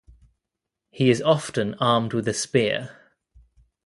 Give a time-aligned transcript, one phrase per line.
[0.89, 2.97] He is often armed with a spear.